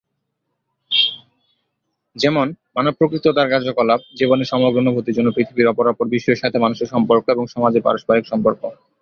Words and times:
যেমন, 2.15 2.47
মানব 2.75 2.93
প্রকৃতি 2.97 3.25
ও 3.29 3.37
তার 3.37 3.47
কার্যকলাপ, 3.49 3.99
জীবনের 4.19 4.49
সমগ্র 4.51 4.81
অনুভূতির 4.83 5.17
জন্য 5.17 5.29
পৃথিবীর 5.35 5.71
অপরাপর 5.71 6.05
বিষয়ের 6.07 6.41
সাথে 6.43 6.57
মানুষের 6.59 6.91
সম্পর্ক 6.91 7.25
এবং 7.29 7.45
সমাজের 7.47 7.85
পারস্পরিক 7.85 8.25
সম্পর্ক। 8.27 8.61